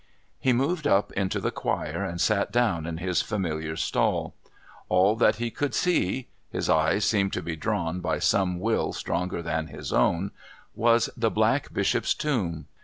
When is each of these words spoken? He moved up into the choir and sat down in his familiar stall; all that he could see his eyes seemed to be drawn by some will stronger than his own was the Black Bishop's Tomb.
He 0.39 0.51
moved 0.51 0.87
up 0.87 1.13
into 1.13 1.39
the 1.39 1.51
choir 1.51 2.03
and 2.03 2.19
sat 2.19 2.51
down 2.51 2.87
in 2.87 2.97
his 2.97 3.21
familiar 3.21 3.75
stall; 3.75 4.33
all 4.89 5.15
that 5.17 5.35
he 5.35 5.51
could 5.51 5.75
see 5.75 6.27
his 6.49 6.71
eyes 6.71 7.05
seemed 7.05 7.33
to 7.33 7.43
be 7.43 7.55
drawn 7.55 7.99
by 7.99 8.17
some 8.17 8.59
will 8.59 8.93
stronger 8.93 9.43
than 9.43 9.67
his 9.67 9.93
own 9.93 10.31
was 10.73 11.11
the 11.15 11.29
Black 11.29 11.71
Bishop's 11.71 12.15
Tomb. 12.15 12.65